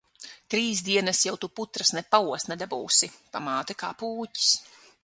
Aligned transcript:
Trīs 0.53 0.79
dienas 0.87 1.19
jau 1.27 1.35
tu 1.43 1.49
putras 1.59 1.93
ne 1.99 2.03
paost 2.17 2.51
nedabūsi. 2.53 3.13
Pamāte 3.37 3.79
kā 3.85 3.97
pūķis. 4.03 4.53